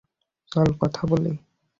[0.51, 1.33] চল কথা বলি।